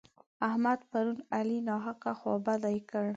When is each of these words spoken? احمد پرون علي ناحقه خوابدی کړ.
احمد 0.49 0.79
پرون 0.91 1.19
علي 1.37 1.59
ناحقه 1.69 2.11
خوابدی 2.19 2.77
کړ. 2.89 3.05